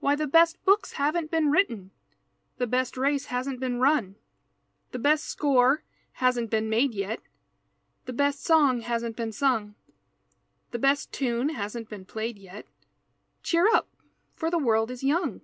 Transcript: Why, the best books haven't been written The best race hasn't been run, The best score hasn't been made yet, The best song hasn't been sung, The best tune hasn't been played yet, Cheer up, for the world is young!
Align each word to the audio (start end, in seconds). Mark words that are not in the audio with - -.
Why, 0.00 0.16
the 0.16 0.26
best 0.26 0.62
books 0.66 0.92
haven't 1.00 1.30
been 1.30 1.50
written 1.50 1.92
The 2.58 2.66
best 2.66 2.94
race 2.94 3.28
hasn't 3.32 3.58
been 3.58 3.80
run, 3.80 4.16
The 4.90 4.98
best 4.98 5.24
score 5.24 5.82
hasn't 6.20 6.50
been 6.50 6.68
made 6.68 6.92
yet, 6.92 7.22
The 8.04 8.12
best 8.12 8.44
song 8.44 8.82
hasn't 8.82 9.16
been 9.16 9.32
sung, 9.32 9.74
The 10.72 10.78
best 10.78 11.10
tune 11.10 11.48
hasn't 11.48 11.88
been 11.88 12.04
played 12.04 12.36
yet, 12.38 12.66
Cheer 13.42 13.66
up, 13.66 13.88
for 14.34 14.50
the 14.50 14.58
world 14.58 14.90
is 14.90 15.02
young! 15.02 15.40